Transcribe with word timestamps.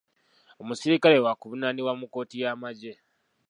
Omusirikale 0.61 1.15
waakuvunaanibwa 1.25 1.93
mu 1.99 2.05
kkooti 2.07 2.35
y'amagye. 2.41 2.93